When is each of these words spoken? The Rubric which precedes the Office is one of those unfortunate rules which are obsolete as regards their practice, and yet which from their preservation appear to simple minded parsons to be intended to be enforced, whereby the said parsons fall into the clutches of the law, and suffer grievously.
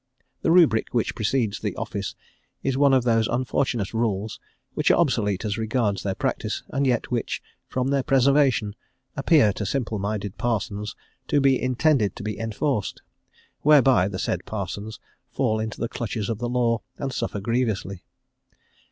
The 0.41 0.49
Rubric 0.49 0.87
which 0.95 1.13
precedes 1.13 1.59
the 1.59 1.75
Office 1.75 2.15
is 2.63 2.75
one 2.75 2.91
of 2.91 3.03
those 3.03 3.27
unfortunate 3.27 3.93
rules 3.93 4.39
which 4.73 4.89
are 4.89 4.97
obsolete 4.99 5.45
as 5.45 5.59
regards 5.59 6.01
their 6.01 6.15
practice, 6.15 6.63
and 6.69 6.87
yet 6.87 7.11
which 7.11 7.39
from 7.67 7.89
their 7.89 8.01
preservation 8.01 8.75
appear 9.15 9.53
to 9.53 9.63
simple 9.63 9.99
minded 9.99 10.39
parsons 10.39 10.95
to 11.27 11.39
be 11.39 11.61
intended 11.61 12.15
to 12.15 12.23
be 12.23 12.39
enforced, 12.39 13.03
whereby 13.61 14.07
the 14.07 14.17
said 14.17 14.43
parsons 14.47 14.99
fall 15.29 15.59
into 15.59 15.79
the 15.79 15.87
clutches 15.87 16.29
of 16.29 16.39
the 16.39 16.49
law, 16.49 16.81
and 16.97 17.13
suffer 17.13 17.39
grievously. 17.39 18.03